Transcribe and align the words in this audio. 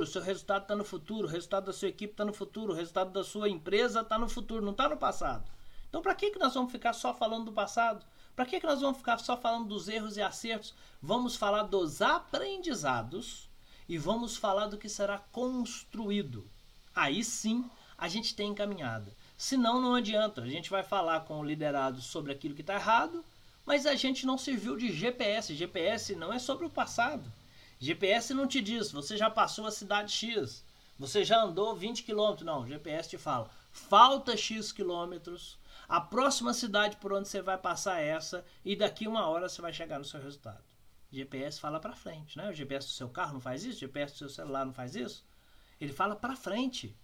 O 0.00 0.06
seu 0.06 0.22
resultado 0.22 0.62
está 0.62 0.74
no 0.74 0.82
futuro, 0.82 1.28
o 1.28 1.30
resultado 1.30 1.66
da 1.66 1.74
sua 1.74 1.88
equipe 1.88 2.14
está 2.14 2.24
no 2.24 2.32
futuro, 2.32 2.72
o 2.72 2.74
resultado 2.74 3.10
da 3.10 3.22
sua 3.22 3.50
empresa 3.50 4.00
está 4.00 4.18
no 4.18 4.30
futuro, 4.30 4.64
não 4.64 4.72
está 4.72 4.88
no 4.88 4.96
passado. 4.96 5.44
Então, 5.90 6.00
para 6.00 6.14
que, 6.14 6.30
que 6.30 6.38
nós 6.38 6.54
vamos 6.54 6.72
ficar 6.72 6.94
só 6.94 7.12
falando 7.12 7.44
do 7.44 7.52
passado? 7.52 8.02
Para 8.34 8.46
que, 8.46 8.58
que 8.58 8.66
nós 8.66 8.80
vamos 8.80 8.96
ficar 8.96 9.18
só 9.18 9.36
falando 9.36 9.68
dos 9.68 9.88
erros 9.88 10.16
e 10.16 10.22
acertos? 10.22 10.74
Vamos 11.02 11.36
falar 11.36 11.64
dos 11.64 12.00
aprendizados 12.00 13.46
e 13.86 13.98
vamos 13.98 14.38
falar 14.38 14.68
do 14.68 14.78
que 14.78 14.88
será 14.88 15.18
construído. 15.18 16.48
Aí 16.96 17.22
sim 17.22 17.68
a 17.98 18.08
gente 18.08 18.34
tem 18.34 18.52
encaminhada. 18.52 19.12
Senão 19.36 19.82
não 19.82 19.94
adianta. 19.94 20.40
A 20.40 20.48
gente 20.48 20.70
vai 20.70 20.82
falar 20.82 21.20
com 21.26 21.40
o 21.40 21.44
liderado 21.44 22.00
sobre 22.00 22.32
aquilo 22.32 22.54
que 22.54 22.62
está 22.62 22.76
errado, 22.76 23.22
mas 23.66 23.84
a 23.84 23.94
gente 23.94 24.24
não 24.24 24.38
serviu 24.38 24.78
de 24.78 24.90
GPS. 24.90 25.54
GPS 25.54 26.14
não 26.14 26.32
é 26.32 26.38
sobre 26.38 26.64
o 26.64 26.70
passado. 26.70 27.30
GPS 27.82 28.34
não 28.34 28.46
te 28.46 28.60
diz, 28.60 28.92
você 28.92 29.16
já 29.16 29.30
passou 29.30 29.66
a 29.66 29.70
cidade 29.70 30.12
X, 30.12 30.62
você 30.98 31.24
já 31.24 31.42
andou 31.42 31.74
20 31.74 32.02
quilômetros. 32.02 32.44
Não, 32.44 32.66
GPS 32.66 33.08
te 33.08 33.16
fala, 33.16 33.48
falta 33.72 34.36
X 34.36 34.70
quilômetros, 34.70 35.58
a 35.88 35.98
próxima 35.98 36.52
cidade 36.52 36.98
por 36.98 37.10
onde 37.10 37.26
você 37.26 37.40
vai 37.40 37.56
passar 37.56 38.02
é 38.02 38.08
essa, 38.08 38.44
e 38.62 38.76
daqui 38.76 39.08
uma 39.08 39.26
hora 39.26 39.48
você 39.48 39.62
vai 39.62 39.72
chegar 39.72 39.98
no 39.98 40.04
seu 40.04 40.20
resultado. 40.20 40.62
GPS 41.10 41.58
fala 41.58 41.80
para 41.80 41.96
frente, 41.96 42.36
né? 42.36 42.50
O 42.50 42.52
GPS 42.52 42.86
do 42.86 42.92
seu 42.92 43.08
carro 43.08 43.32
não 43.32 43.40
faz 43.40 43.64
isso, 43.64 43.78
o 43.78 43.80
GPS 43.80 44.12
do 44.12 44.18
seu 44.18 44.28
celular 44.28 44.66
não 44.66 44.74
faz 44.74 44.94
isso. 44.94 45.24
Ele 45.80 45.92
fala 45.92 46.14
para 46.14 46.36
frente. 46.36 46.94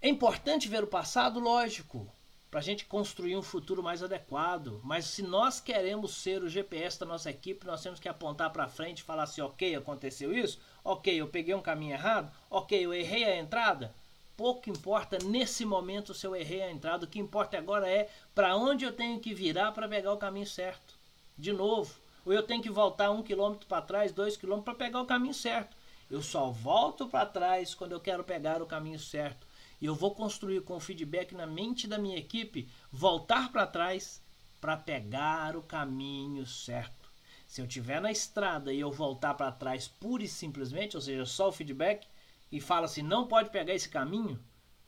É 0.00 0.08
importante 0.08 0.68
ver 0.68 0.82
o 0.82 0.88
passado, 0.88 1.38
lógico, 1.38 2.10
para 2.52 2.60
a 2.60 2.62
gente 2.62 2.84
construir 2.84 3.34
um 3.34 3.42
futuro 3.42 3.82
mais 3.82 4.02
adequado. 4.02 4.78
Mas 4.84 5.06
se 5.06 5.22
nós 5.22 5.58
queremos 5.58 6.16
ser 6.16 6.42
o 6.42 6.50
GPS 6.50 7.00
da 7.00 7.06
nossa 7.06 7.30
equipe, 7.30 7.66
nós 7.66 7.82
temos 7.82 7.98
que 7.98 8.10
apontar 8.10 8.52
para 8.52 8.68
frente 8.68 8.98
e 8.98 9.02
falar 9.02 9.22
assim: 9.22 9.40
ok, 9.40 9.74
aconteceu 9.74 10.36
isso, 10.36 10.60
ok, 10.84 11.18
eu 11.18 11.26
peguei 11.26 11.54
um 11.54 11.62
caminho 11.62 11.94
errado, 11.94 12.30
ok, 12.50 12.84
eu 12.84 12.92
errei 12.92 13.24
a 13.24 13.38
entrada. 13.38 13.94
Pouco 14.36 14.68
importa 14.68 15.16
nesse 15.24 15.64
momento 15.64 16.12
se 16.12 16.26
eu 16.26 16.36
errei 16.36 16.60
a 16.60 16.70
entrada, 16.70 17.06
o 17.06 17.08
que 17.08 17.18
importa 17.18 17.56
agora 17.56 17.88
é 17.88 18.10
para 18.34 18.54
onde 18.54 18.84
eu 18.84 18.92
tenho 18.92 19.18
que 19.18 19.32
virar 19.32 19.72
para 19.72 19.88
pegar 19.88 20.12
o 20.12 20.18
caminho 20.18 20.46
certo. 20.46 20.94
De 21.38 21.54
novo, 21.54 21.94
ou 22.22 22.34
eu 22.34 22.42
tenho 22.42 22.62
que 22.62 22.70
voltar 22.70 23.10
um 23.10 23.22
quilômetro 23.22 23.66
para 23.66 23.80
trás, 23.80 24.12
dois 24.12 24.36
quilômetros 24.36 24.76
para 24.76 24.84
pegar 24.86 25.00
o 25.00 25.06
caminho 25.06 25.32
certo. 25.32 25.74
Eu 26.10 26.22
só 26.22 26.50
volto 26.50 27.08
para 27.08 27.24
trás 27.24 27.74
quando 27.74 27.92
eu 27.92 28.00
quero 28.00 28.22
pegar 28.22 28.60
o 28.60 28.66
caminho 28.66 28.98
certo. 28.98 29.46
Eu 29.82 29.94
vou 29.94 30.14
construir 30.14 30.62
com 30.62 30.76
o 30.76 30.80
feedback 30.80 31.34
na 31.34 31.46
mente 31.46 31.88
da 31.88 31.98
minha 31.98 32.16
equipe, 32.16 32.68
voltar 32.90 33.50
para 33.50 33.66
trás 33.66 34.22
para 34.60 34.76
pegar 34.76 35.56
o 35.56 35.62
caminho 35.62 36.46
certo. 36.46 37.10
Se 37.46 37.60
eu 37.60 37.66
estiver 37.66 38.00
na 38.00 38.12
estrada 38.12 38.72
e 38.72 38.80
eu 38.80 38.90
voltar 38.90 39.34
para 39.34 39.50
trás 39.50 39.88
pura 39.88 40.22
e 40.22 40.28
simplesmente, 40.28 40.96
ou 40.96 41.02
seja, 41.02 41.26
só 41.26 41.48
o 41.48 41.52
feedback, 41.52 42.06
e 42.50 42.60
fala 42.60 42.86
assim, 42.86 43.02
não 43.02 43.26
pode 43.26 43.50
pegar 43.50 43.74
esse 43.74 43.88
caminho, 43.88 44.42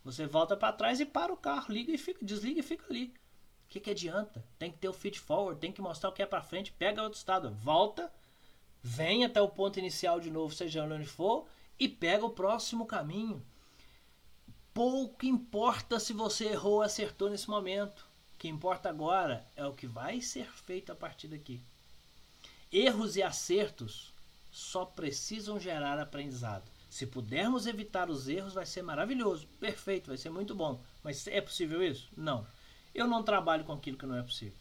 você 0.04 0.26
volta 0.26 0.56
para 0.56 0.72
trás 0.72 1.00
e 1.00 1.04
para 1.04 1.32
o 1.32 1.36
carro, 1.36 1.72
liga 1.72 1.92
e 1.92 1.98
fica, 1.98 2.24
desliga 2.24 2.60
e 2.60 2.62
fica 2.62 2.86
ali 2.88 3.12
que, 3.74 3.80
que 3.80 3.90
adianta? 3.90 4.44
Tem 4.56 4.70
que 4.70 4.78
ter 4.78 4.88
o 4.88 4.92
feed 4.92 5.18
forward, 5.18 5.60
tem 5.60 5.72
que 5.72 5.82
mostrar 5.82 6.10
o 6.10 6.12
que 6.12 6.22
é 6.22 6.26
para 6.26 6.42
frente, 6.42 6.72
pega 6.72 7.02
outro 7.02 7.18
estado, 7.18 7.50
volta, 7.50 8.12
vem 8.80 9.24
até 9.24 9.40
o 9.42 9.48
ponto 9.48 9.78
inicial 9.80 10.20
de 10.20 10.30
novo, 10.30 10.54
seja 10.54 10.84
onde 10.84 11.06
for, 11.06 11.46
e 11.78 11.88
pega 11.88 12.24
o 12.24 12.30
próximo 12.30 12.86
caminho. 12.86 13.44
Pouco 14.74 15.24
importa 15.24 16.00
se 16.00 16.12
você 16.12 16.46
errou 16.46 16.74
ou 16.74 16.82
acertou 16.82 17.30
nesse 17.30 17.48
momento. 17.48 18.04
O 18.34 18.38
que 18.38 18.48
importa 18.48 18.88
agora 18.88 19.46
é 19.54 19.64
o 19.64 19.72
que 19.72 19.86
vai 19.86 20.20
ser 20.20 20.50
feito 20.66 20.90
a 20.90 20.96
partir 20.96 21.28
daqui. 21.28 21.60
Erros 22.72 23.14
e 23.14 23.22
acertos 23.22 24.12
só 24.50 24.84
precisam 24.84 25.60
gerar 25.60 26.00
aprendizado. 26.00 26.64
Se 26.90 27.06
pudermos 27.06 27.68
evitar 27.68 28.10
os 28.10 28.28
erros, 28.28 28.54
vai 28.54 28.66
ser 28.66 28.82
maravilhoso, 28.82 29.46
perfeito, 29.60 30.08
vai 30.08 30.16
ser 30.16 30.30
muito 30.30 30.56
bom. 30.56 30.82
Mas 31.04 31.28
é 31.28 31.40
possível 31.40 31.80
isso? 31.80 32.08
Não. 32.16 32.44
Eu 32.92 33.06
não 33.06 33.22
trabalho 33.22 33.64
com 33.64 33.72
aquilo 33.72 33.96
que 33.96 34.06
não 34.06 34.16
é 34.16 34.22
possível. 34.22 34.58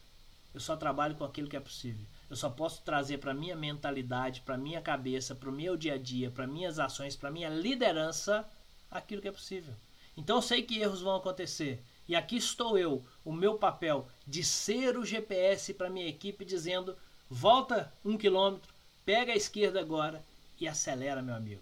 Eu 0.54 0.60
só 0.60 0.78
trabalho 0.78 1.16
com 1.16 1.24
aquilo 1.24 1.48
que 1.48 1.58
é 1.58 1.60
possível. 1.60 2.06
Eu 2.30 2.36
só 2.36 2.52
posso 2.52 2.84
trazer 2.84 3.18
para 3.18 3.34
minha 3.34 3.56
mentalidade, 3.56 4.42
para 4.42 4.58
minha 4.58 4.80
cabeça, 4.80 5.34
para 5.34 5.50
o 5.50 5.54
meu 5.54 5.76
dia 5.76 5.96
a 5.96 5.98
dia, 5.98 6.30
para 6.30 6.46
minhas 6.46 6.78
ações, 6.78 7.16
para 7.16 7.32
minha 7.32 7.50
liderança, 7.50 8.48
aquilo 8.92 9.20
que 9.20 9.28
é 9.28 9.32
possível. 9.32 9.74
Então 10.16 10.38
eu 10.38 10.42
sei 10.42 10.62
que 10.62 10.80
erros 10.80 11.02
vão 11.02 11.16
acontecer. 11.16 11.84
E 12.08 12.16
aqui 12.16 12.36
estou 12.36 12.78
eu, 12.78 13.04
o 13.24 13.32
meu 13.32 13.56
papel 13.58 14.08
de 14.28 14.44
ser 14.44 14.98
o 14.98 15.06
GPS 15.06 15.74
para 15.74 15.90
minha 15.90 16.08
equipe, 16.08 16.44
dizendo: 16.44 16.98
volta 17.30 17.94
um 18.04 18.18
quilômetro, 18.18 18.74
pega 19.06 19.32
a 19.32 19.38
esquerda 19.38 19.80
agora 19.80 20.24
e 20.60 20.68
acelera, 20.68 21.22
meu 21.22 21.36
amigo. 21.36 21.62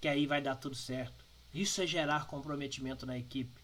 Que 0.00 0.08
aí 0.08 0.26
vai 0.26 0.40
dar 0.40 0.56
tudo 0.56 0.76
certo. 0.76 1.24
Isso 1.52 1.82
é 1.82 1.86
gerar 1.86 2.26
comprometimento 2.26 3.04
na 3.04 3.18
equipe. 3.18 3.60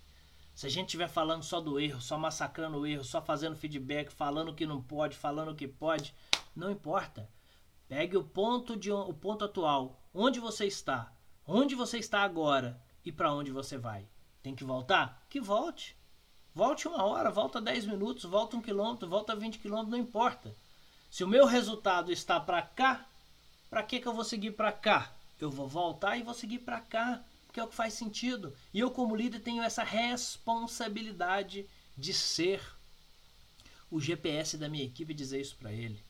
Se 0.55 0.67
a 0.67 0.71
gente 0.71 0.87
estiver 0.87 1.09
falando 1.09 1.43
só 1.43 1.61
do 1.61 1.79
erro, 1.79 2.01
só 2.01 2.19
massacrando 2.19 2.79
o 2.79 2.87
erro, 2.87 3.05
só 3.05 3.21
fazendo 3.23 3.57
feedback, 3.57 4.11
falando 4.11 4.55
que 4.55 4.67
não 4.67 4.83
pode, 4.83 5.17
falando 5.17 5.55
que 5.55 5.69
pode, 5.69 6.15
não 6.55 6.71
importa. 6.71 7.29
Pegue 7.89 8.17
o 8.17 8.25
ponto 8.25 8.77
de 8.77 8.91
o 8.91 9.13
ponto 9.13 9.45
atual, 9.45 10.01
onde 10.13 10.41
você 10.41 10.67
está, 10.67 11.13
onde 11.47 11.75
você 11.75 11.99
está 11.99 12.23
agora 12.23 12.81
e 13.05 13.13
para 13.13 13.33
onde 13.33 13.53
você 13.53 13.79
vai. 13.79 14.09
Tem 14.47 14.55
que 14.55 14.63
voltar? 14.63 15.27
Que 15.29 15.41
volte. 15.41 15.97
Volte 16.55 16.87
uma 16.87 17.03
hora, 17.03 17.33
volta 17.33 17.61
10 17.61 17.87
minutos, 17.87 18.23
volta 18.23 18.57
um 18.57 18.63
quilômetro, 18.63 19.09
volta 19.09 19.35
20 19.35 19.59
quilômetros, 19.59 19.91
não 19.91 19.99
importa. 19.99 20.55
Se 21.11 21.25
o 21.25 21.29
meu 21.29 21.47
resultado 21.47 22.13
está 22.13 22.39
para 22.39 22.63
cá, 22.63 23.09
para 23.69 23.83
que, 23.83 23.99
que 23.99 24.07
eu 24.07 24.15
vou 24.15 24.23
seguir 24.23 24.53
para 24.53 24.71
cá? 24.71 25.13
Eu 25.41 25.51
vou 25.51 25.67
voltar 25.67 26.17
e 26.17 26.23
vou 26.23 26.33
seguir 26.33 26.61
para 26.61 26.81
cá 26.81 27.25
porque 27.45 27.59
é 27.59 27.65
o 27.65 27.67
que 27.67 27.75
faz 27.75 27.95
sentido. 27.95 28.55
E 28.73 28.79
eu, 28.79 28.93
como 28.93 29.17
líder, 29.17 29.41
tenho 29.41 29.65
essa 29.65 29.83
responsabilidade 29.83 31.67
de 31.99 32.15
ser 32.15 32.63
o 33.91 34.01
GPS 34.01 34.57
da 34.57 34.69
minha 34.69 34.85
equipe 34.85 35.11
e 35.11 35.17
dizer 35.17 35.41
isso 35.41 35.57
para 35.57 35.73
ele. 35.73 36.06